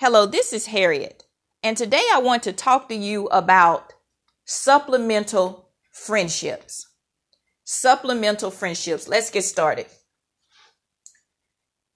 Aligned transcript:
Hello, 0.00 0.26
this 0.26 0.52
is 0.52 0.66
Harriet, 0.66 1.24
and 1.60 1.76
today 1.76 2.04
I 2.12 2.20
want 2.20 2.44
to 2.44 2.52
talk 2.52 2.88
to 2.88 2.94
you 2.94 3.26
about 3.32 3.94
supplemental 4.44 5.70
friendships. 5.90 6.86
Supplemental 7.64 8.52
friendships. 8.52 9.08
Let's 9.08 9.32
get 9.32 9.42
started. 9.42 9.86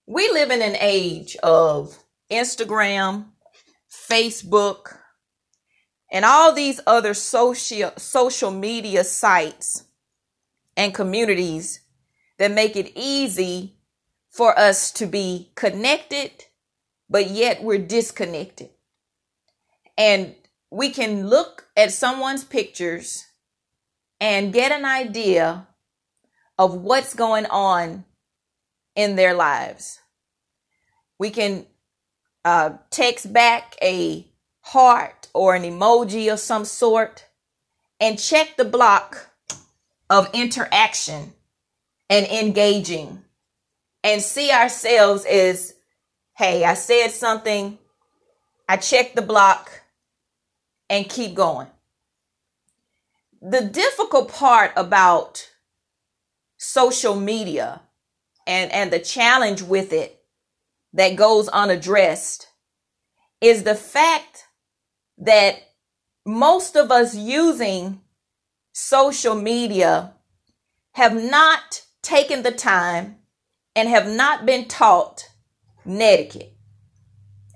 We 0.05 0.29
live 0.33 0.51
in 0.51 0.63
an 0.63 0.75
age 0.81 1.37
of 1.45 1.97
Instagram, 2.29 3.27
Facebook, 3.89 4.97
and 6.11 6.25
all 6.25 6.53
these 6.53 6.81
other 6.85 7.15
social 7.15 7.93
social 7.99 8.51
media 8.51 9.05
sites 9.05 9.85
and 10.77 10.93
communities 10.93 11.83
that 12.41 12.51
make 12.51 12.75
it 12.75 12.91
easy 12.97 13.77
for 14.29 14.59
us 14.59 14.91
to 14.91 15.07
be 15.07 15.53
connected 15.55 16.47
but 17.13 17.29
yet 17.29 17.63
we're 17.63 17.79
disconnected. 17.79 18.71
And 19.99 20.35
we 20.71 20.89
can 20.91 21.29
look 21.29 21.69
at 21.77 21.93
someone's 21.93 22.43
pictures 22.43 23.27
and 24.19 24.53
get 24.53 24.73
an 24.73 24.87
idea 24.87 25.69
of 26.59 26.75
what's 26.75 27.13
going 27.13 27.45
on 27.47 28.07
in 28.97 29.15
their 29.17 29.35
lives. 29.35 30.01
We 31.19 31.29
can 31.29 31.67
uh, 32.47 32.71
text 32.89 33.31
back 33.31 33.77
a 33.83 34.27
heart 34.63 35.29
or 35.35 35.55
an 35.55 35.65
emoji 35.65 36.33
of 36.33 36.41
some 36.41 36.65
sort 36.65 37.27
and 38.01 38.19
check 38.19 38.57
the 38.57 38.65
block 38.65 39.29
of 40.09 40.31
interaction 40.33 41.35
and 42.09 42.27
engaging 42.27 43.23
and 44.03 44.23
see 44.23 44.51
ourselves 44.51 45.27
as 45.27 45.75
hey, 46.37 46.65
I 46.65 46.75
said 46.75 47.09
something, 47.11 47.79
I 48.69 48.77
check 48.77 49.15
the 49.15 49.23
block 49.23 49.83
and 50.89 51.09
keep 51.09 51.35
going. 51.35 51.69
The 53.41 53.63
difficult 53.63 54.33
part 54.33 54.73
about 54.77 55.49
social 56.59 57.17
media 57.17 57.83
and, 58.47 58.71
and 58.73 58.93
the 58.93 59.01
challenge 59.01 59.63
with 59.63 59.93
it 59.93 60.23
that 60.93 61.17
goes 61.17 61.49
unaddressed 61.49 62.47
is 63.41 63.65
the 63.65 63.75
fact 63.75 64.45
that 65.19 65.57
most 66.25 66.77
of 66.77 66.91
us 66.91 67.17
using 67.17 68.01
social 68.73 69.35
media 69.35 70.13
have 70.93 71.15
not 71.15 71.83
taken 72.03 72.43
the 72.43 72.53
time 72.53 73.17
and 73.75 73.89
have 73.89 74.09
not 74.09 74.47
been 74.47 74.67
taught 74.67 75.29
netiquette. 75.85 76.55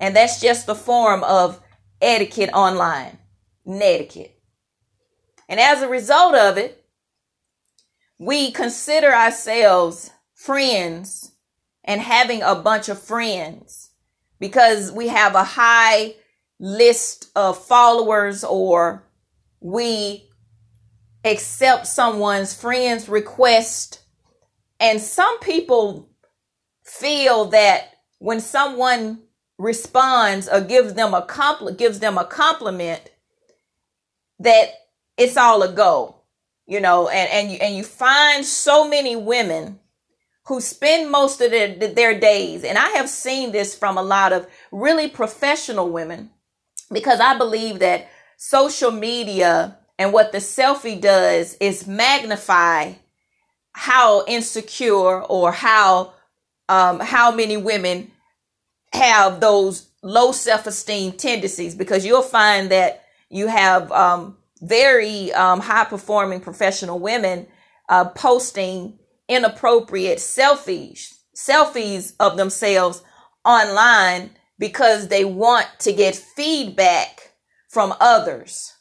And 0.01 0.15
that's 0.15 0.41
just 0.41 0.67
the 0.67 0.75
form 0.75 1.25
of 1.25 1.61
etiquette 2.01 2.51
online, 2.53 3.19
netiquette. 3.65 4.39
And 5.49 5.61
as 5.61 5.83
a 5.83 5.89
result 5.89 6.35
of 6.35 6.59
it, 6.59 6.85
we 8.19 8.51
consider 8.51 9.13
ourselves 9.13 10.11
friends 10.35 11.33
and 11.85 12.01
having 12.01 12.43
a 12.43 12.55
bunch 12.55 12.89
of 12.89 13.01
friends 13.01 13.91
because 14.39 14.91
we 14.91 15.09
have 15.09 15.35
a 15.35 15.45
high 15.45 16.15
list 16.59 17.31
of 17.37 17.63
followers 17.65 18.43
or 18.45 19.05
we 19.61 20.29
accept 21.25 21.87
someone's 21.87 22.55
friend's 22.55 23.09
request. 23.09 24.01
And 24.81 25.01
some 25.01 25.39
people 25.41 26.11
feel 26.85 27.47
that 27.47 27.96
when 28.19 28.41
someone 28.41 29.21
responds 29.59 30.49
or 30.49 30.61
gives 30.61 30.95
them 30.95 31.15
a 31.15 31.23
compl- 31.23 31.77
gives 31.77 31.99
them 31.99 32.19
a 32.19 32.25
compliment 32.25 33.11
that 34.39 34.69
it's 35.17 35.37
all 35.37 35.63
a 35.63 35.73
go 35.73 36.17
you 36.67 36.81
know 36.81 37.09
and 37.09 37.31
and 37.31 37.51
you, 37.53 37.59
and 37.61 37.75
you 37.75 37.83
find 37.83 38.45
so 38.45 38.87
many 38.87 39.17
women 39.17 39.79
who 40.45 40.61
spend 40.61 41.11
most 41.11 41.41
of 41.41 41.51
their, 41.51 41.75
their 41.75 42.19
days 42.19 42.65
and 42.65 42.77
i 42.77 42.89
have 42.91 43.09
seen 43.09 43.51
this 43.51 43.75
from 43.77 43.97
a 43.97 44.03
lot 44.03 44.33
of 44.33 44.47
really 44.71 45.09
professional 45.09 45.89
women 45.89 46.29
because 46.93 47.19
i 47.19 47.37
believe 47.39 47.79
that 47.79 48.09
social 48.37 48.91
media 48.91 49.79
and 49.99 50.13
what 50.13 50.33
the 50.33 50.39
selfie 50.39 51.01
does 51.01 51.57
is 51.61 51.87
magnify 51.87 52.93
how 53.73 54.25
insecure 54.27 55.23
or 55.23 55.53
how 55.53 56.13
um, 56.69 57.01
how 57.01 57.31
many 57.31 57.57
women 57.57 58.11
have 58.93 59.41
those 59.41 59.89
low 60.03 60.33
self-esteem 60.33 61.13
tendencies? 61.13 61.75
Because 61.75 62.05
you'll 62.05 62.23
find 62.23 62.71
that 62.71 63.05
you 63.31 63.47
have 63.49 63.91
um, 63.93 64.37
very 64.61 65.33
um, 65.33 65.61
high 65.61 65.85
performing 65.85 66.41
professional 66.41 66.99
women 66.99 67.47
uh, 67.89 68.05
posting 68.07 68.99
inappropriate 69.29 70.19
selfies 70.19 71.17
selfies 71.37 72.15
of 72.19 72.37
themselves 72.37 73.03
online 73.45 74.31
because 74.59 75.09
they 75.09 75.25
want 75.25 75.67
to 75.79 75.93
get 75.93 76.17
feedback 76.17 77.33
from 77.69 77.95
others 78.01 78.73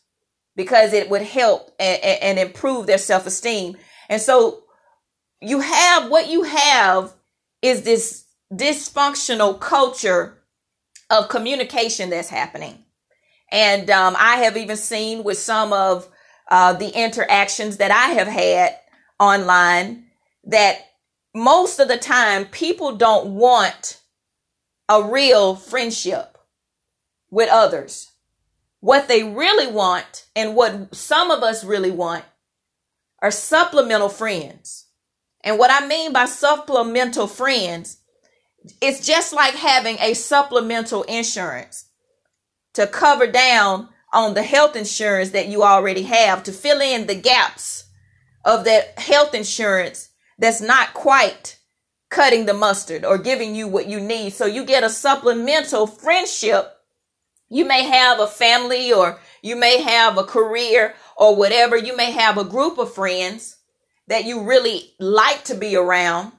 because 0.56 0.94
it 0.94 1.10
would 1.10 1.22
help 1.22 1.70
and, 1.80 2.02
and 2.02 2.40
improve 2.40 2.88
their 2.88 2.98
self-esteem. 2.98 3.76
And 4.08 4.22
so 4.22 4.64
you 5.42 5.60
have 5.60 6.10
what 6.10 6.30
you 6.30 6.44
have 6.44 7.14
is 7.66 7.82
this 7.82 8.26
dysfunctional 8.54 9.60
culture 9.60 10.38
of 11.10 11.30
communication 11.30 12.10
that's 12.10 12.30
happening. 12.30 12.84
And 13.52 13.90
um, 13.90 14.16
I 14.18 14.38
have 14.38 14.58
even 14.58 14.78
seen 14.78 15.24
with 15.24 15.38
some 15.38 15.74
of 15.74 16.08
uh, 16.50 16.74
the 16.74 16.90
interactions 16.90 17.78
that 17.78 17.92
I 17.92 18.14
have 18.14 18.28
had 18.28 18.78
online 19.20 20.06
that 20.46 20.78
most 21.34 21.80
of 21.80 21.88
the 21.88 21.98
time 21.98 22.46
people 22.46 22.96
don't 22.96 23.36
want 23.36 24.02
a 24.88 25.04
real 25.04 25.56
friendship 25.56 26.38
with 27.32 27.50
others. 27.50 28.12
What 28.80 29.08
they 29.08 29.24
really 29.24 29.72
want 29.72 30.28
and 30.36 30.56
what 30.56 30.94
some 30.94 31.32
of 31.32 31.42
us 31.42 31.64
really 31.64 31.92
want 31.92 32.24
are 33.20 33.32
supplemental 33.32 34.10
friends. 34.10 34.85
And 35.46 35.60
what 35.60 35.70
I 35.72 35.86
mean 35.86 36.12
by 36.12 36.26
supplemental 36.26 37.28
friends, 37.28 38.00
it's 38.82 39.06
just 39.06 39.32
like 39.32 39.54
having 39.54 39.98
a 40.00 40.16
supplemental 40.16 41.04
insurance 41.04 41.86
to 42.74 42.88
cover 42.88 43.28
down 43.28 43.90
on 44.12 44.34
the 44.34 44.42
health 44.42 44.76
insurance 44.76 45.30
that 45.30 45.48
you 45.48 45.62
already 45.62 46.02
have 46.02 46.42
to 46.44 46.52
fill 46.52 46.82
in 46.82 47.06
the 47.06 47.14
gaps 47.14 47.86
of 48.44 48.66
that 48.66 48.98
health 48.98 49.36
insurance 49.36 50.10
that's 50.40 50.62
not 50.62 50.96
quite 50.96 51.60
cutting 52.10 52.48
the 52.48 52.54
mustard 52.54 53.06
or 53.06 53.20
giving 53.20 53.54
you 53.54 53.68
what 53.68 53.88
you 53.88 54.00
need. 54.00 54.34
So 54.34 54.48
you 54.48 54.66
get 54.66 54.84
a 54.84 54.90
supplemental 54.90 55.86
friendship. 55.86 56.72
You 57.50 57.66
may 57.66 57.84
have 57.84 58.20
a 58.20 58.28
family 58.28 58.92
or 58.92 59.20
you 59.44 59.56
may 59.56 59.82
have 59.82 60.18
a 60.18 60.24
career 60.24 60.96
or 61.16 61.36
whatever. 61.36 61.78
You 61.78 61.96
may 61.96 62.12
have 62.12 62.40
a 62.40 62.44
group 62.44 62.80
of 62.80 62.94
friends 62.94 63.55
that 64.08 64.26
you 64.26 64.44
really 64.44 64.94
like 65.00 65.44
to 65.46 65.56
be 65.56 65.76
around. 65.76 66.32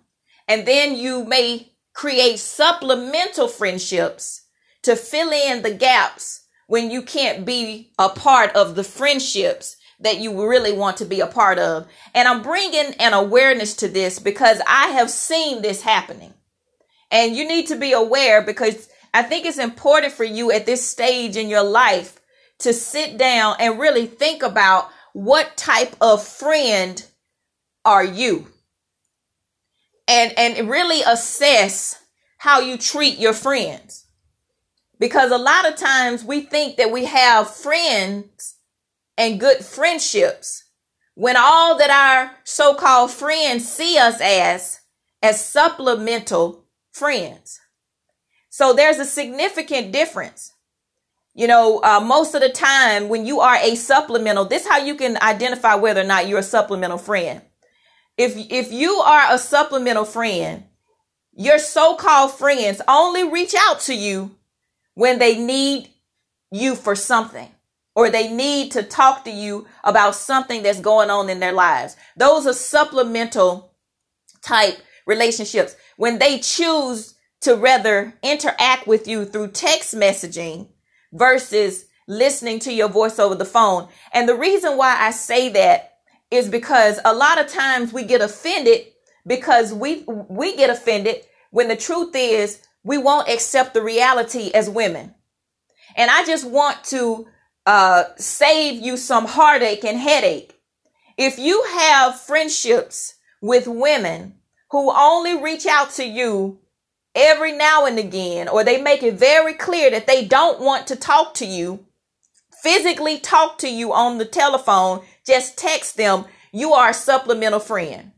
And 0.48 0.66
then 0.66 0.96
you 0.96 1.24
may 1.24 1.72
create 1.92 2.38
supplemental 2.38 3.48
friendships 3.48 4.42
to 4.82 4.94
fill 4.94 5.30
in 5.30 5.62
the 5.62 5.74
gaps 5.74 6.44
when 6.66 6.90
you 6.90 7.02
can't 7.02 7.44
be 7.44 7.92
a 7.98 8.08
part 8.08 8.54
of 8.54 8.74
the 8.74 8.84
friendships 8.84 9.76
that 10.00 10.18
you 10.18 10.48
really 10.48 10.72
want 10.72 10.98
to 10.98 11.04
be 11.04 11.20
a 11.20 11.26
part 11.26 11.58
of. 11.58 11.86
And 12.14 12.28
I'm 12.28 12.42
bringing 12.42 12.94
an 13.00 13.14
awareness 13.14 13.74
to 13.76 13.88
this 13.88 14.18
because 14.18 14.60
I 14.66 14.88
have 14.88 15.10
seen 15.10 15.62
this 15.62 15.82
happening. 15.82 16.34
And 17.10 17.34
you 17.34 17.46
need 17.46 17.68
to 17.68 17.76
be 17.76 17.92
aware 17.92 18.42
because 18.42 18.88
I 19.14 19.22
think 19.22 19.46
it's 19.46 19.58
important 19.58 20.12
for 20.12 20.24
you 20.24 20.52
at 20.52 20.66
this 20.66 20.86
stage 20.86 21.36
in 21.36 21.48
your 21.48 21.62
life 21.62 22.20
to 22.58 22.72
sit 22.72 23.16
down 23.16 23.56
and 23.58 23.78
really 23.78 24.06
think 24.06 24.42
about 24.42 24.90
what 25.12 25.56
type 25.56 25.96
of 26.00 26.22
friend 26.22 27.04
are 27.86 28.04
you? 28.04 28.48
And 30.06 30.38
and 30.38 30.68
really 30.68 31.00
assess 31.02 31.98
how 32.38 32.60
you 32.60 32.76
treat 32.76 33.18
your 33.18 33.32
friends. 33.32 34.04
Because 34.98 35.30
a 35.30 35.38
lot 35.38 35.68
of 35.68 35.76
times 35.76 36.24
we 36.24 36.40
think 36.42 36.76
that 36.76 36.90
we 36.90 37.04
have 37.06 37.50
friends 37.50 38.56
and 39.16 39.40
good 39.40 39.64
friendships 39.64 40.64
when 41.14 41.36
all 41.36 41.78
that 41.78 41.90
our 41.90 42.36
so-called 42.44 43.10
friends 43.10 43.68
see 43.68 43.98
us 43.98 44.20
as 44.20 44.80
as 45.22 45.44
supplemental 45.44 46.64
friends. 46.92 47.60
So 48.48 48.72
there's 48.72 48.98
a 48.98 49.04
significant 49.04 49.92
difference. 49.92 50.52
You 51.34 51.46
know, 51.46 51.80
uh, 51.82 52.00
most 52.00 52.34
of 52.34 52.40
the 52.40 52.48
time 52.48 53.10
when 53.10 53.26
you 53.26 53.40
are 53.40 53.56
a 53.56 53.74
supplemental, 53.74 54.46
this 54.46 54.66
how 54.66 54.78
you 54.78 54.94
can 54.94 55.18
identify 55.20 55.74
whether 55.74 56.00
or 56.00 56.04
not 56.04 56.26
you're 56.26 56.38
a 56.38 56.42
supplemental 56.42 56.96
friend 56.96 57.42
if 58.16 58.36
if 58.36 58.72
you 58.72 58.94
are 58.94 59.34
a 59.34 59.38
supplemental 59.38 60.04
friend, 60.04 60.64
your 61.32 61.58
so-called 61.58 62.32
friends 62.32 62.80
only 62.88 63.28
reach 63.28 63.54
out 63.56 63.80
to 63.80 63.94
you 63.94 64.36
when 64.94 65.18
they 65.18 65.38
need 65.38 65.90
you 66.50 66.74
for 66.74 66.94
something 66.94 67.48
or 67.94 68.10
they 68.10 68.32
need 68.32 68.72
to 68.72 68.82
talk 68.82 69.24
to 69.24 69.30
you 69.30 69.66
about 69.84 70.14
something 70.14 70.62
that's 70.62 70.80
going 70.80 71.10
on 71.10 71.28
in 71.28 71.40
their 71.40 71.52
lives. 71.52 71.96
Those 72.16 72.46
are 72.46 72.52
supplemental 72.52 73.74
type 74.42 74.78
relationships. 75.06 75.76
When 75.96 76.18
they 76.18 76.38
choose 76.38 77.14
to 77.42 77.56
rather 77.56 78.14
interact 78.22 78.86
with 78.86 79.06
you 79.06 79.24
through 79.24 79.48
text 79.48 79.94
messaging 79.94 80.68
versus 81.12 81.86
listening 82.08 82.58
to 82.60 82.72
your 82.72 82.88
voice 82.88 83.18
over 83.18 83.34
the 83.34 83.44
phone. 83.44 83.88
And 84.12 84.28
the 84.28 84.34
reason 84.34 84.76
why 84.76 84.96
I 84.98 85.10
say 85.10 85.48
that 85.50 85.95
is 86.30 86.48
because 86.48 86.98
a 87.04 87.14
lot 87.14 87.40
of 87.40 87.48
times 87.48 87.92
we 87.92 88.04
get 88.04 88.20
offended 88.20 88.86
because 89.26 89.72
we 89.72 90.04
we 90.06 90.56
get 90.56 90.70
offended 90.70 91.22
when 91.50 91.68
the 91.68 91.76
truth 91.76 92.14
is 92.14 92.62
we 92.82 92.98
won't 92.98 93.28
accept 93.28 93.74
the 93.74 93.82
reality 93.82 94.50
as 94.54 94.70
women. 94.70 95.14
And 95.96 96.10
I 96.10 96.24
just 96.24 96.48
want 96.48 96.84
to 96.84 97.26
uh, 97.64 98.04
save 98.16 98.80
you 98.80 98.96
some 98.96 99.26
heartache 99.26 99.84
and 99.84 99.98
headache. 99.98 100.54
If 101.16 101.38
you 101.38 101.64
have 101.78 102.20
friendships 102.20 103.14
with 103.40 103.66
women 103.66 104.34
who 104.70 104.92
only 104.92 105.42
reach 105.42 105.66
out 105.66 105.90
to 105.92 106.04
you 106.04 106.60
every 107.14 107.52
now 107.52 107.86
and 107.86 107.98
again, 107.98 108.48
or 108.48 108.62
they 108.62 108.80
make 108.80 109.02
it 109.02 109.14
very 109.14 109.54
clear 109.54 109.90
that 109.90 110.06
they 110.06 110.24
don't 110.24 110.60
want 110.60 110.86
to 110.88 110.96
talk 110.96 111.34
to 111.34 111.46
you, 111.46 111.86
physically 112.66 113.16
talk 113.16 113.58
to 113.58 113.68
you 113.68 113.92
on 113.92 114.18
the 114.18 114.24
telephone, 114.24 115.00
just 115.24 115.56
text 115.56 115.96
them, 115.96 116.24
you 116.50 116.72
are 116.72 116.90
a 116.90 116.94
supplemental 116.94 117.60
friend. 117.60 118.10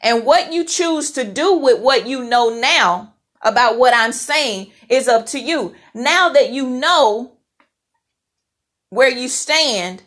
And 0.00 0.24
what 0.24 0.52
you 0.52 0.64
choose 0.64 1.10
to 1.12 1.24
do 1.24 1.56
with 1.56 1.80
what 1.80 2.06
you 2.06 2.22
know 2.22 2.50
now 2.50 3.14
about 3.42 3.78
what 3.78 3.92
I'm 3.92 4.12
saying 4.12 4.70
is 4.88 5.08
up 5.08 5.26
to 5.26 5.40
you. 5.40 5.74
Now 5.92 6.28
that 6.28 6.50
you 6.50 6.70
know 6.70 7.32
where 8.90 9.08
you 9.08 9.26
stand, 9.26 10.04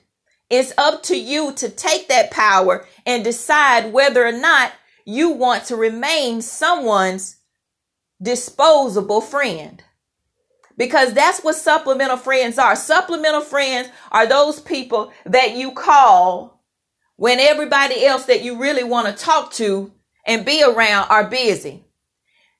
it's 0.49 0.71
up 0.77 1.03
to 1.03 1.19
you 1.19 1.51
to 1.51 1.67
take 1.67 2.07
that 2.07 2.31
power 2.31 2.87
and 3.05 3.21
decide 3.21 3.91
whether 3.91 4.25
or 4.25 4.31
not 4.31 4.71
you 5.03 5.31
want 5.31 5.65
to 5.65 5.75
remain 5.75 6.41
someone's 6.41 7.35
disposable 8.21 9.19
friend. 9.19 9.83
Because 10.77 11.13
that's 11.13 11.43
what 11.43 11.55
supplemental 11.55 12.17
friends 12.17 12.57
are. 12.57 12.75
Supplemental 12.75 13.41
friends 13.41 13.89
are 14.11 14.25
those 14.25 14.59
people 14.59 15.11
that 15.25 15.55
you 15.55 15.71
call 15.71 16.63
when 17.15 17.39
everybody 17.39 18.05
else 18.05 18.25
that 18.25 18.43
you 18.43 18.59
really 18.59 18.83
want 18.83 19.07
to 19.07 19.23
talk 19.23 19.51
to 19.53 19.91
and 20.25 20.45
be 20.45 20.63
around 20.63 21.07
are 21.09 21.29
busy. 21.29 21.85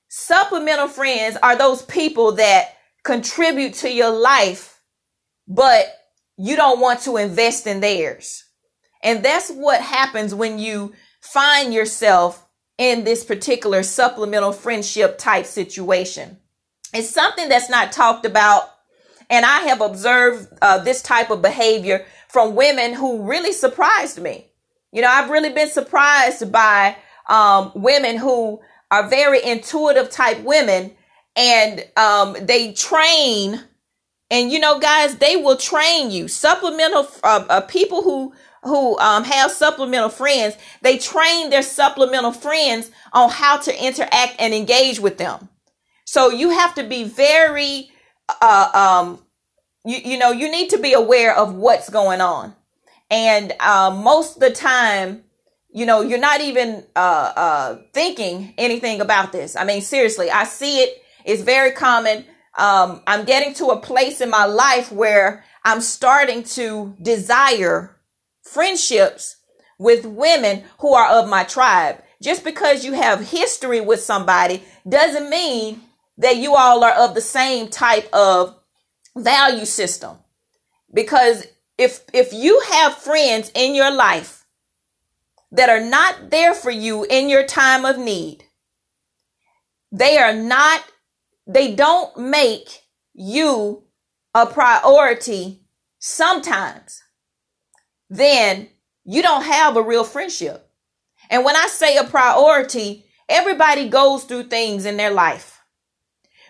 Supplemental 0.08 0.88
friends 0.88 1.36
are 1.42 1.56
those 1.56 1.82
people 1.82 2.32
that 2.32 2.76
contribute 3.02 3.74
to 3.74 3.90
your 3.90 4.10
life, 4.10 4.80
but 5.48 5.86
you 6.36 6.56
don't 6.56 6.80
want 6.80 7.00
to 7.00 7.16
invest 7.16 7.66
in 7.66 7.80
theirs. 7.80 8.44
And 9.02 9.24
that's 9.24 9.50
what 9.50 9.80
happens 9.80 10.34
when 10.34 10.58
you 10.58 10.94
find 11.20 11.74
yourself 11.74 12.46
in 12.78 13.04
this 13.04 13.24
particular 13.24 13.82
supplemental 13.82 14.52
friendship 14.52 15.18
type 15.18 15.46
situation. 15.46 16.38
It's 16.94 17.10
something 17.10 17.48
that's 17.48 17.68
not 17.68 17.92
talked 17.92 18.24
about. 18.24 18.70
And 19.28 19.44
I 19.44 19.60
have 19.62 19.80
observed 19.80 20.48
uh, 20.62 20.78
this 20.78 21.02
type 21.02 21.30
of 21.30 21.42
behavior 21.42 22.06
from 22.28 22.54
women 22.54 22.94
who 22.94 23.22
really 23.22 23.52
surprised 23.52 24.20
me. 24.22 24.46
You 24.92 25.02
know, 25.02 25.08
I've 25.08 25.28
really 25.28 25.50
been 25.50 25.68
surprised 25.68 26.52
by 26.52 26.96
um, 27.28 27.72
women 27.74 28.16
who 28.16 28.60
are 28.90 29.08
very 29.08 29.42
intuitive 29.42 30.10
type 30.10 30.40
women 30.42 30.92
and 31.34 31.84
um, 31.96 32.36
they 32.40 32.72
train. 32.74 33.60
And 34.30 34.52
you 34.52 34.60
know, 34.60 34.78
guys, 34.78 35.16
they 35.16 35.34
will 35.36 35.56
train 35.56 36.12
you. 36.12 36.28
Supplemental 36.28 37.08
uh, 37.24 37.44
uh, 37.48 37.60
people 37.62 38.02
who 38.02 38.34
who 38.62 38.98
um, 38.98 39.24
have 39.24 39.50
supplemental 39.50 40.08
friends, 40.08 40.56
they 40.80 40.96
train 40.96 41.50
their 41.50 41.60
supplemental 41.60 42.32
friends 42.32 42.90
on 43.12 43.28
how 43.28 43.58
to 43.58 43.84
interact 43.84 44.36
and 44.38 44.54
engage 44.54 44.98
with 44.98 45.18
them. 45.18 45.50
So 46.04 46.30
you 46.30 46.50
have 46.50 46.74
to 46.76 46.84
be 46.84 47.04
very, 47.04 47.90
uh, 48.40 48.70
um, 48.74 49.22
you, 49.84 49.98
you 50.12 50.18
know, 50.18 50.30
you 50.30 50.50
need 50.50 50.70
to 50.70 50.78
be 50.78 50.92
aware 50.92 51.36
of 51.36 51.54
what's 51.54 51.88
going 51.88 52.20
on. 52.20 52.54
And 53.10 53.52
uh, 53.60 53.90
most 53.90 54.36
of 54.36 54.40
the 54.40 54.50
time, 54.50 55.24
you 55.70 55.86
know, 55.86 56.02
you're 56.02 56.18
not 56.18 56.40
even 56.40 56.84
uh, 56.94 57.32
uh, 57.36 57.78
thinking 57.92 58.54
anything 58.56 59.00
about 59.00 59.32
this. 59.32 59.56
I 59.56 59.64
mean, 59.64 59.82
seriously, 59.82 60.30
I 60.30 60.44
see 60.44 60.78
it. 60.78 61.02
It's 61.24 61.42
very 61.42 61.72
common. 61.72 62.24
Um, 62.56 63.02
I'm 63.06 63.24
getting 63.24 63.54
to 63.54 63.66
a 63.66 63.80
place 63.80 64.20
in 64.20 64.30
my 64.30 64.44
life 64.44 64.92
where 64.92 65.44
I'm 65.64 65.80
starting 65.80 66.44
to 66.44 66.94
desire 67.02 67.96
friendships 68.42 69.36
with 69.78 70.06
women 70.06 70.62
who 70.78 70.94
are 70.94 71.08
of 71.08 71.28
my 71.28 71.42
tribe. 71.44 72.02
Just 72.22 72.44
because 72.44 72.84
you 72.84 72.92
have 72.92 73.30
history 73.30 73.80
with 73.80 74.00
somebody 74.00 74.62
doesn't 74.88 75.28
mean 75.28 75.80
that 76.18 76.36
you 76.36 76.54
all 76.54 76.84
are 76.84 76.92
of 76.92 77.14
the 77.14 77.20
same 77.20 77.68
type 77.68 78.08
of 78.12 78.56
value 79.16 79.64
system. 79.64 80.16
Because 80.92 81.46
if 81.78 82.00
if 82.12 82.32
you 82.32 82.62
have 82.72 82.94
friends 82.94 83.50
in 83.54 83.74
your 83.74 83.92
life 83.92 84.44
that 85.50 85.68
are 85.68 85.80
not 85.80 86.30
there 86.30 86.54
for 86.54 86.70
you 86.70 87.04
in 87.04 87.28
your 87.28 87.46
time 87.46 87.84
of 87.84 87.98
need, 87.98 88.44
they 89.90 90.18
are 90.18 90.34
not 90.34 90.84
they 91.46 91.74
don't 91.74 92.16
make 92.16 92.82
you 93.12 93.84
a 94.34 94.46
priority 94.46 95.62
sometimes 95.98 97.02
then 98.10 98.68
you 99.04 99.22
don't 99.22 99.44
have 99.44 99.76
a 99.76 99.82
real 99.82 100.04
friendship. 100.04 100.70
And 101.30 101.44
when 101.44 101.56
I 101.56 101.66
say 101.66 101.96
a 101.96 102.04
priority, 102.04 103.04
everybody 103.28 103.88
goes 103.88 104.24
through 104.24 104.44
things 104.44 104.84
in 104.84 104.96
their 104.96 105.10
life. 105.10 105.53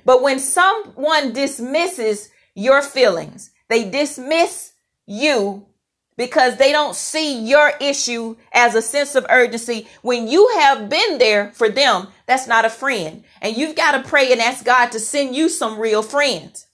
But 0.05 0.23
when 0.23 0.39
someone 0.39 1.33
dismisses 1.33 2.31
your 2.55 2.83
feelings, 2.83 3.51
they 3.69 3.89
dismiss 3.89 4.73
you 5.07 5.67
because 6.17 6.57
they 6.57 6.71
don't 6.71 6.95
see 6.95 7.41
your 7.41 7.73
issue 7.81 8.37
as 8.53 8.75
a 8.75 8.83
sense 8.83 9.15
of 9.15 9.27
urgency. 9.29 9.89
When 10.03 10.29
you 10.29 10.49
have 10.61 10.89
been 10.89 11.19
there 11.19 11.51
for 11.53 11.69
them, 11.69 12.09
that's 12.27 12.47
not 12.47 12.65
a 12.65 12.71
friend. 12.71 13.25
And 13.41 13.57
you've 13.57 13.75
got 13.75 13.93
to 13.93 14.09
pray 14.09 14.31
and 14.31 14.41
ask 14.41 14.65
God 14.65 14.93
to 14.93 15.01
send 15.01 15.35
you 15.35 15.49
some 15.49 15.79
real 15.79 16.03
friends. 16.03 16.67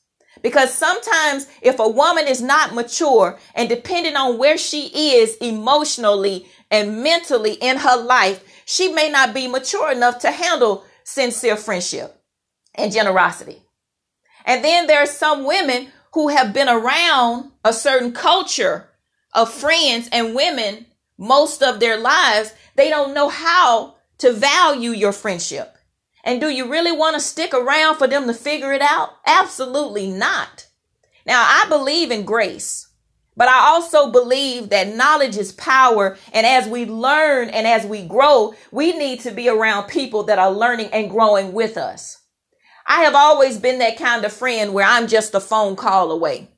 Because 0.42 0.72
sometimes 0.72 1.46
if 1.62 1.78
a 1.78 1.88
woman 1.88 2.26
is 2.26 2.42
not 2.42 2.74
mature 2.74 3.38
and 3.54 3.68
depending 3.68 4.16
on 4.16 4.38
where 4.38 4.58
she 4.58 5.18
is 5.18 5.36
emotionally 5.36 6.46
and 6.70 7.02
mentally 7.02 7.54
in 7.54 7.76
her 7.78 7.96
life, 7.96 8.42
she 8.64 8.92
may 8.92 9.10
not 9.10 9.34
be 9.34 9.48
mature 9.48 9.90
enough 9.90 10.18
to 10.20 10.30
handle 10.30 10.84
sincere 11.04 11.56
friendship 11.56 12.19
and 12.74 12.92
generosity. 12.92 13.62
And 14.44 14.64
then 14.64 14.86
there 14.86 15.02
are 15.02 15.06
some 15.06 15.44
women 15.44 15.88
who 16.12 16.28
have 16.28 16.52
been 16.52 16.68
around 16.68 17.52
a 17.64 17.72
certain 17.72 18.12
culture 18.12 18.88
of 19.32 19.52
friends 19.52 20.08
and 20.12 20.34
women 20.34 20.86
most 21.18 21.62
of 21.62 21.78
their 21.78 21.98
lives. 21.98 22.52
They 22.76 22.88
don't 22.88 23.14
know 23.14 23.28
how 23.28 23.96
to 24.18 24.32
value 24.32 24.90
your 24.90 25.12
friendship. 25.12 25.76
And 26.24 26.40
do 26.40 26.48
you 26.48 26.70
really 26.70 26.92
want 26.92 27.14
to 27.14 27.20
stick 27.20 27.54
around 27.54 27.96
for 27.96 28.06
them 28.06 28.26
to 28.26 28.34
figure 28.34 28.72
it 28.72 28.82
out? 28.82 29.10
Absolutely 29.26 30.10
not. 30.10 30.66
Now, 31.26 31.42
I 31.42 31.66
believe 31.68 32.10
in 32.10 32.24
grace, 32.24 32.88
but 33.36 33.48
I 33.48 33.68
also 33.68 34.10
believe 34.10 34.68
that 34.70 34.94
knowledge 34.94 35.36
is 35.36 35.52
power. 35.52 36.18
And 36.32 36.46
as 36.46 36.66
we 36.66 36.84
learn 36.84 37.48
and 37.50 37.66
as 37.66 37.86
we 37.86 38.06
grow, 38.06 38.54
we 38.70 38.96
need 38.96 39.20
to 39.20 39.30
be 39.30 39.48
around 39.48 39.88
people 39.88 40.24
that 40.24 40.38
are 40.38 40.50
learning 40.50 40.88
and 40.92 41.10
growing 41.10 41.52
with 41.52 41.76
us. 41.76 42.19
I 42.90 43.02
have 43.02 43.14
always 43.14 43.56
been 43.56 43.78
that 43.78 43.96
kind 43.96 44.24
of 44.24 44.32
friend 44.32 44.74
where 44.74 44.84
I'm 44.84 45.06
just 45.06 45.32
a 45.36 45.38
phone 45.38 45.76
call 45.76 46.10
away. 46.10 46.48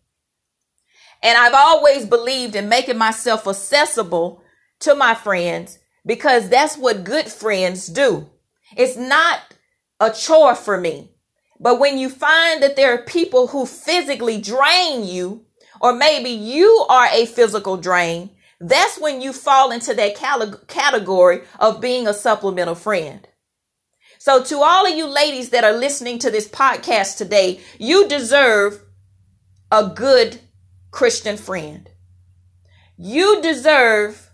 And 1.22 1.36
I've 1.36 1.52
always 1.52 2.06
believed 2.06 2.56
in 2.56 2.70
making 2.70 2.96
myself 2.96 3.46
accessible 3.46 4.42
to 4.80 4.94
my 4.94 5.14
friends 5.14 5.78
because 6.06 6.48
that's 6.48 6.78
what 6.78 7.04
good 7.04 7.26
friends 7.26 7.86
do. 7.86 8.30
It's 8.78 8.96
not 8.96 9.40
a 10.00 10.10
chore 10.10 10.54
for 10.54 10.80
me. 10.80 11.10
But 11.60 11.78
when 11.78 11.98
you 11.98 12.08
find 12.08 12.62
that 12.62 12.76
there 12.76 12.94
are 12.94 13.04
people 13.04 13.48
who 13.48 13.66
physically 13.66 14.40
drain 14.40 15.04
you, 15.04 15.44
or 15.82 15.92
maybe 15.92 16.30
you 16.30 16.86
are 16.88 17.08
a 17.12 17.26
physical 17.26 17.76
drain, 17.76 18.30
that's 18.58 18.98
when 18.98 19.20
you 19.20 19.34
fall 19.34 19.70
into 19.70 19.92
that 19.92 20.16
category 20.66 21.42
of 21.60 21.82
being 21.82 22.08
a 22.08 22.14
supplemental 22.14 22.74
friend. 22.74 23.28
So 24.24 24.40
to 24.40 24.58
all 24.58 24.86
of 24.86 24.96
you 24.96 25.08
ladies 25.08 25.48
that 25.48 25.64
are 25.64 25.72
listening 25.72 26.20
to 26.20 26.30
this 26.30 26.46
podcast 26.46 27.16
today, 27.16 27.58
you 27.80 28.06
deserve 28.06 28.80
a 29.72 29.88
good 29.88 30.38
Christian 30.92 31.36
friend. 31.36 31.90
You 32.96 33.42
deserve 33.42 34.30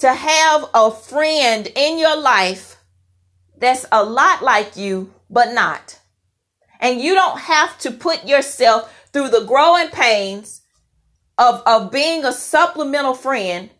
to 0.00 0.12
have 0.12 0.68
a 0.74 0.90
friend 0.90 1.66
in 1.74 1.98
your 1.98 2.20
life 2.20 2.76
that's 3.56 3.86
a 3.90 4.04
lot 4.04 4.42
like 4.42 4.76
you, 4.76 5.14
but 5.30 5.54
not. 5.54 6.00
And 6.78 7.00
you 7.00 7.14
don't 7.14 7.40
have 7.40 7.78
to 7.78 7.92
put 7.92 8.26
yourself 8.26 9.08
through 9.10 9.30
the 9.30 9.46
growing 9.46 9.88
pains 9.88 10.60
of, 11.38 11.62
of 11.64 11.90
being 11.90 12.26
a 12.26 12.32
supplemental 12.34 13.14
friend 13.14 13.70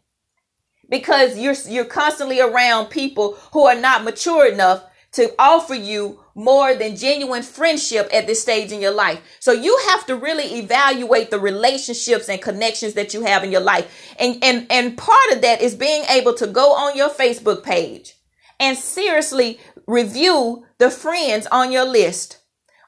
because 0.88 1.36
you're 1.38 1.56
you're 1.68 1.84
constantly 1.84 2.40
around 2.40 2.86
people 2.86 3.36
who 3.52 3.66
are 3.66 3.78
not 3.78 4.04
mature 4.04 4.50
enough 4.50 4.84
to 5.14 5.32
offer 5.38 5.74
you 5.74 6.20
more 6.34 6.74
than 6.74 6.96
genuine 6.96 7.42
friendship 7.42 8.08
at 8.12 8.26
this 8.26 8.42
stage 8.42 8.72
in 8.72 8.80
your 8.80 8.92
life. 8.92 9.20
So 9.38 9.52
you 9.52 9.78
have 9.90 10.04
to 10.06 10.16
really 10.16 10.58
evaluate 10.58 11.30
the 11.30 11.38
relationships 11.38 12.28
and 12.28 12.42
connections 12.42 12.94
that 12.94 13.14
you 13.14 13.22
have 13.22 13.44
in 13.44 13.52
your 13.52 13.60
life. 13.60 14.14
And 14.18 14.42
and 14.42 14.66
and 14.70 14.98
part 14.98 15.32
of 15.32 15.42
that 15.42 15.62
is 15.62 15.74
being 15.74 16.04
able 16.10 16.34
to 16.34 16.46
go 16.48 16.72
on 16.72 16.96
your 16.96 17.10
Facebook 17.10 17.62
page 17.62 18.14
and 18.58 18.76
seriously 18.76 19.60
review 19.86 20.66
the 20.78 20.90
friends 20.90 21.46
on 21.46 21.70
your 21.70 21.84
list. 21.84 22.40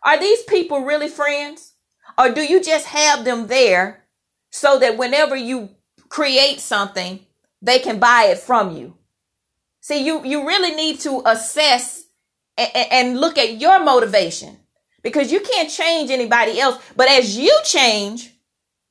Are 0.03 0.19
these 0.19 0.43
people 0.45 0.81
really 0.81 1.09
friends? 1.09 1.75
Or 2.19 2.31
do 2.31 2.43
you 2.43 2.63
just 2.63 2.87
have 2.87 3.25
them 3.25 3.47
there 3.47 4.05
so 4.51 4.79
that 4.79 4.97
whenever 4.97 5.37
you 5.37 5.71
create 6.09 6.61
something, 6.61 7.21
they 7.63 7.79
can 7.79 7.99
buy 7.99 8.29
it 8.31 8.39
from 8.39 8.75
you? 8.77 8.97
See, 9.81 10.05
you, 10.05 10.25
you 10.25 10.47
really 10.47 10.75
need 10.75 10.99
to 11.01 11.23
assess 11.27 11.96
and, 12.57 12.71
and 12.91 13.21
look 13.21 13.39
at 13.39 13.61
your 13.61 13.83
motivation 13.83 14.59
because 15.03 15.31
you 15.31 15.41
can't 15.41 15.71
change 15.71 16.11
anybody 16.11 16.59
else. 16.61 16.83
But 16.97 17.09
as 17.09 17.37
you 17.37 17.57
change, 17.65 18.33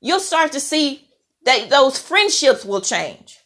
you'll 0.01 0.19
start 0.19 0.51
to 0.53 0.59
see 0.59 1.07
that 1.45 1.69
those 1.69 1.97
friendships 1.97 2.65
will 2.65 2.81
change. 2.81 3.39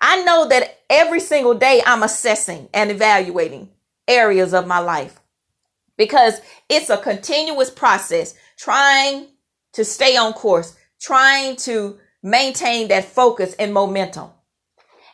I 0.00 0.22
know 0.24 0.48
that 0.48 0.80
every 0.90 1.20
single 1.20 1.54
day 1.54 1.82
I'm 1.86 2.02
assessing 2.02 2.68
and 2.74 2.90
evaluating 2.90 3.70
areas 4.08 4.52
of 4.52 4.66
my 4.66 4.78
life 4.78 5.20
because 5.96 6.40
it's 6.68 6.90
a 6.90 6.96
continuous 6.96 7.70
process 7.70 8.34
trying 8.56 9.28
to 9.72 9.84
stay 9.84 10.16
on 10.16 10.32
course, 10.32 10.76
trying 11.00 11.56
to 11.56 11.98
maintain 12.22 12.88
that 12.88 13.04
focus 13.04 13.54
and 13.58 13.72
momentum. 13.72 14.30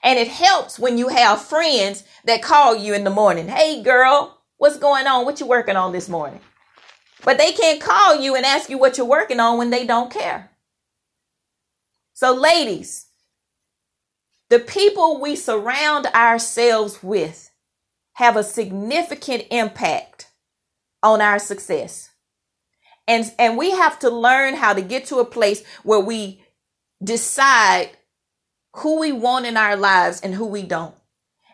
And 0.03 0.19
it 0.19 0.29
helps 0.29 0.79
when 0.79 0.97
you 0.97 1.09
have 1.09 1.43
friends 1.43 2.05
that 2.25 2.43
call 2.43 2.77
you 2.77 2.95
in 2.95 3.05
the 3.05 3.11
morning. 3.11 3.49
Hey 3.49 3.83
girl, 3.83 4.38
what's 4.59 4.77
going 4.77 5.07
on? 5.07 5.25
What 5.25 5.41
you 5.41 5.47
working 5.47 5.77
on 5.77 5.93
this 5.93 6.09
morning? 6.09 6.41
But 7.25 7.39
they 7.39 7.53
can't 7.53 7.81
call 7.81 8.21
you 8.21 8.37
and 8.37 8.45
ask 8.45 8.69
you 8.69 8.79
what 8.79 8.97
you're 8.99 9.07
working 9.07 9.41
on 9.41 9.59
when 9.59 9.71
they 9.71 9.87
don't 9.87 10.13
care. 10.13 10.51
So 12.13 12.35
ladies, 12.35 13.07
the 14.51 14.59
people 14.59 15.21
we 15.21 15.37
surround 15.37 16.07
ourselves 16.07 17.03
with 17.03 17.51
have 18.15 18.37
a 18.37 18.43
significant 18.43 19.45
impact 19.51 20.31
on 21.03 21.21
our 21.21 21.39
success. 21.39 22.11
And, 23.07 23.33
and 23.39 23.57
we 23.57 23.71
have 23.71 23.99
to 24.01 24.11
learn 24.11 24.55
how 24.55 24.73
to 24.73 24.83
get 24.83 25.07
to 25.07 25.19
a 25.19 25.25
place 25.25 25.65
where 25.83 26.01
we 26.01 26.43
decide 27.03 27.91
who 28.77 29.01
we 29.01 29.13
want 29.13 29.47
in 29.47 29.57
our 29.57 29.77
lives 29.77 30.21
and 30.21 30.35
who 30.35 30.47
we 30.47 30.63
don't. 30.63 30.95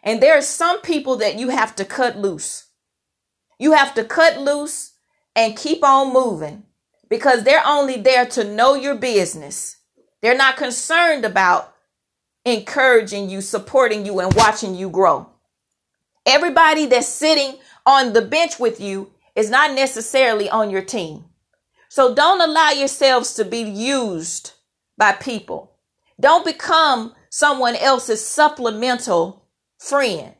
And 0.02 0.22
there 0.22 0.36
are 0.36 0.42
some 0.42 0.80
people 0.80 1.16
that 1.16 1.38
you 1.38 1.50
have 1.50 1.76
to 1.76 1.84
cut 1.84 2.18
loose. 2.18 2.66
You 3.58 3.72
have 3.72 3.94
to 3.94 4.04
cut 4.04 4.38
loose 4.38 4.92
and 5.36 5.56
keep 5.56 5.84
on 5.84 6.12
moving 6.12 6.64
because 7.08 7.44
they're 7.44 7.66
only 7.66 8.00
there 8.00 8.26
to 8.26 8.44
know 8.44 8.74
your 8.74 8.94
business. 8.94 9.76
They're 10.22 10.36
not 10.36 10.56
concerned 10.56 11.24
about 11.24 11.74
encouraging 12.44 13.30
you, 13.30 13.40
supporting 13.40 14.06
you, 14.06 14.20
and 14.20 14.34
watching 14.34 14.74
you 14.74 14.90
grow. 14.90 15.28
Everybody 16.26 16.86
that's 16.86 17.08
sitting 17.08 17.58
on 17.86 18.12
the 18.12 18.22
bench 18.22 18.58
with 18.58 18.80
you 18.80 19.12
is 19.34 19.50
not 19.50 19.74
necessarily 19.74 20.48
on 20.48 20.70
your 20.70 20.82
team. 20.82 21.24
So 21.88 22.14
don't 22.14 22.40
allow 22.40 22.70
yourselves 22.70 23.34
to 23.34 23.44
be 23.44 23.60
used 23.60 24.52
by 24.96 25.12
people. 25.12 25.76
Don't 26.18 26.44
become 26.44 27.14
someone 27.30 27.76
else's 27.76 28.24
supplemental 28.24 29.46
friend. 29.78 30.34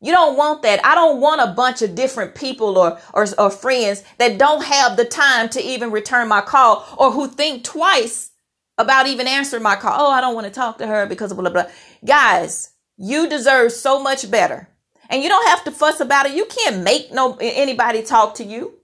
You 0.00 0.12
don't 0.12 0.36
want 0.36 0.62
that. 0.62 0.84
I 0.84 0.94
don't 0.94 1.20
want 1.20 1.40
a 1.40 1.52
bunch 1.52 1.82
of 1.82 1.94
different 1.94 2.34
people 2.34 2.78
or, 2.78 3.00
or, 3.12 3.26
or 3.36 3.50
friends 3.50 4.04
that 4.18 4.38
don't 4.38 4.64
have 4.64 4.96
the 4.96 5.04
time 5.04 5.48
to 5.50 5.60
even 5.60 5.90
return 5.90 6.28
my 6.28 6.40
call 6.40 6.86
or 6.96 7.10
who 7.10 7.26
think 7.26 7.64
twice 7.64 8.30
about 8.76 9.08
even 9.08 9.26
answering 9.26 9.62
my 9.64 9.74
call. 9.74 9.94
Oh, 9.98 10.10
I 10.10 10.20
don't 10.20 10.36
want 10.36 10.46
to 10.46 10.52
talk 10.52 10.78
to 10.78 10.86
her 10.86 11.06
because 11.06 11.32
of 11.32 11.38
blah, 11.38 11.50
blah. 11.50 11.64
Blah. 11.64 11.72
Guys, 12.04 12.70
you 12.96 13.28
deserve 13.28 13.72
so 13.72 14.00
much 14.00 14.30
better. 14.30 14.68
And 15.10 15.22
you 15.22 15.28
don't 15.28 15.48
have 15.48 15.64
to 15.64 15.72
fuss 15.72 16.00
about 16.00 16.26
it. 16.26 16.36
You 16.36 16.44
can't 16.44 16.84
make 16.84 17.12
no 17.12 17.36
anybody 17.40 18.02
talk 18.02 18.34
to 18.36 18.44
you. 18.44 18.74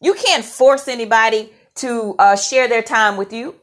You 0.00 0.14
can't 0.14 0.44
force 0.44 0.88
anybody 0.88 1.52
to 1.76 2.16
uh, 2.18 2.36
share 2.36 2.66
their 2.66 2.82
time 2.82 3.16
with 3.16 3.32
you. 3.32 3.54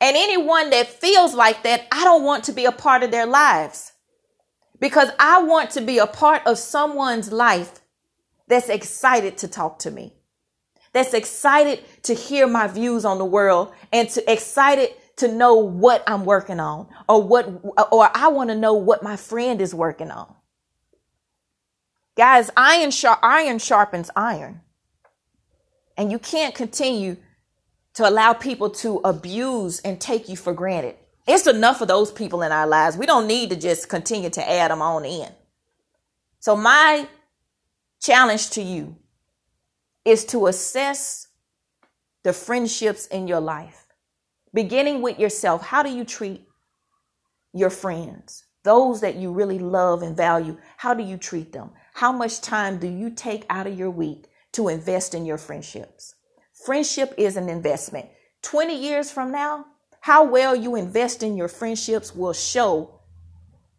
And 0.00 0.16
anyone 0.16 0.70
that 0.70 0.88
feels 0.88 1.34
like 1.34 1.62
that, 1.64 1.86
I 1.90 2.04
don't 2.04 2.22
want 2.22 2.44
to 2.44 2.52
be 2.52 2.64
a 2.64 2.72
part 2.72 3.02
of 3.02 3.10
their 3.10 3.26
lives 3.26 3.89
because 4.80 5.10
I 5.18 5.42
want 5.42 5.70
to 5.72 5.80
be 5.80 5.98
a 5.98 6.06
part 6.06 6.46
of 6.46 6.58
someone's 6.58 7.30
life 7.30 7.80
that's 8.48 8.68
excited 8.68 9.38
to 9.38 9.48
talk 9.48 9.78
to 9.80 9.90
me, 9.90 10.14
that's 10.92 11.14
excited 11.14 11.84
to 12.04 12.14
hear 12.14 12.48
my 12.48 12.66
views 12.66 13.04
on 13.04 13.18
the 13.18 13.24
world 13.24 13.72
and 13.92 14.08
to 14.10 14.32
excited 14.32 14.90
to 15.16 15.28
know 15.28 15.54
what 15.54 16.02
I'm 16.06 16.24
working 16.24 16.58
on 16.58 16.88
or 17.08 17.22
what, 17.22 17.46
or 17.92 18.10
I 18.14 18.28
want 18.28 18.50
to 18.50 18.56
know 18.56 18.74
what 18.74 19.02
my 19.02 19.16
friend 19.16 19.60
is 19.60 19.74
working 19.74 20.10
on. 20.10 20.34
Guys, 22.16 22.50
iron, 22.56 22.90
sharp, 22.90 23.20
iron 23.22 23.58
sharpens 23.58 24.10
iron. 24.16 24.62
And 25.96 26.10
you 26.10 26.18
can't 26.18 26.54
continue 26.54 27.18
to 27.94 28.08
allow 28.08 28.32
people 28.32 28.70
to 28.70 28.98
abuse 29.04 29.80
and 29.80 30.00
take 30.00 30.28
you 30.28 30.36
for 30.36 30.54
granted. 30.54 30.96
It's 31.26 31.46
enough 31.46 31.80
of 31.80 31.88
those 31.88 32.10
people 32.10 32.42
in 32.42 32.52
our 32.52 32.66
lives. 32.66 32.96
We 32.96 33.06
don't 33.06 33.26
need 33.26 33.50
to 33.50 33.56
just 33.56 33.88
continue 33.88 34.30
to 34.30 34.50
add 34.50 34.70
them 34.70 34.82
on 34.82 35.04
in. 35.04 35.28
So, 36.40 36.56
my 36.56 37.06
challenge 38.00 38.50
to 38.50 38.62
you 38.62 38.96
is 40.04 40.24
to 40.26 40.46
assess 40.46 41.28
the 42.22 42.32
friendships 42.32 43.06
in 43.06 43.28
your 43.28 43.40
life, 43.40 43.86
beginning 44.52 45.02
with 45.02 45.18
yourself. 45.18 45.62
How 45.62 45.82
do 45.82 45.90
you 45.90 46.04
treat 46.04 46.46
your 47.52 47.70
friends? 47.70 48.44
Those 48.62 49.00
that 49.00 49.16
you 49.16 49.32
really 49.32 49.58
love 49.58 50.02
and 50.02 50.16
value, 50.16 50.58
how 50.76 50.94
do 50.94 51.02
you 51.02 51.16
treat 51.16 51.52
them? 51.52 51.70
How 51.94 52.12
much 52.12 52.40
time 52.40 52.78
do 52.78 52.86
you 52.86 53.10
take 53.10 53.44
out 53.48 53.66
of 53.66 53.78
your 53.78 53.90
week 53.90 54.30
to 54.52 54.68
invest 54.68 55.14
in 55.14 55.24
your 55.24 55.38
friendships. 55.38 56.14
Friendship 56.64 57.14
is 57.16 57.36
an 57.36 57.48
investment. 57.48 58.08
20 58.42 58.74
years 58.74 59.10
from 59.10 59.32
now, 59.32 59.66
how 60.00 60.24
well 60.24 60.56
you 60.56 60.76
invest 60.76 61.22
in 61.22 61.36
your 61.36 61.48
friendships 61.48 62.14
will 62.14 62.32
show 62.32 63.00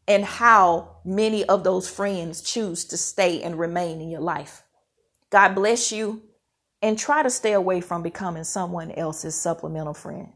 and 0.08 0.24
how 0.24 0.98
many 1.04 1.44
of 1.46 1.64
those 1.64 1.90
friends 1.90 2.42
choose 2.42 2.86
to 2.86 2.98
stay 2.98 3.42
and 3.42 3.58
remain 3.58 4.02
in 4.02 4.10
your 4.10 4.22
life. 4.22 4.64
God 5.30 5.56
bless 5.56 5.92
you 5.92 6.22
and 6.82 6.98
try 6.98 7.24
to 7.24 7.30
stay 7.30 7.54
away 7.54 7.82
from 7.82 8.04
becoming 8.04 8.44
someone 8.44 8.92
else's 8.92 9.36
supplemental 9.36 9.94
friend. 9.94 10.34